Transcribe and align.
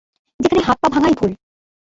যেখানে 0.39 0.61
হাত-পা 0.63 0.87
ভাঙাই 0.89 1.13
ভুল। 1.13 1.31